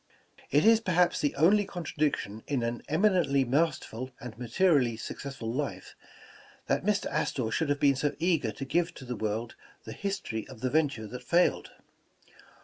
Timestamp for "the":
1.21-1.35, 9.05-9.15, 9.83-9.93, 10.61-10.71